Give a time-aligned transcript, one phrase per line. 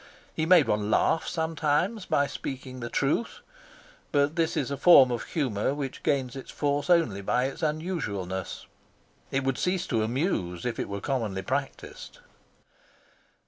[0.33, 3.41] He made one laugh sometimes by speaking the truth,
[4.11, 8.65] but this is a form of humour which gains its force only by its unusualness;
[9.29, 12.17] it would cease to amuse if it were commonly practised.